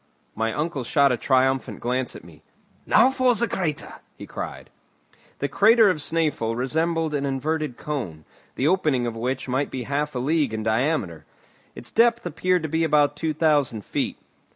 My 0.33 0.51
uncle 0.51 0.83
shot 0.83 1.11
a 1.11 1.15
triumphant 1.15 1.79
glance 1.79 2.15
at 2.15 2.23
me. 2.23 2.41
"Now 2.87 3.11
for 3.11 3.35
the 3.35 3.47
crater!" 3.47 4.01
he 4.17 4.25
cried. 4.25 4.71
The 5.37 5.47
crater 5.47 5.91
of 5.91 5.97
Snæfell 5.97 6.55
resembled 6.57 7.13
an 7.13 7.23
inverted 7.23 7.77
cone, 7.77 8.25
the 8.55 8.67
opening 8.67 9.05
of 9.05 9.15
which 9.15 9.47
might 9.47 9.69
be 9.69 9.83
half 9.83 10.15
a 10.15 10.17
league 10.17 10.55
in 10.55 10.63
diameter. 10.63 11.25
Its 11.75 11.91
depth 11.91 12.25
appeared 12.25 12.63
to 12.63 12.67
be 12.67 12.83
about 12.83 13.15
two 13.15 13.31
thousand 13.35 13.85
feet. 13.85 14.17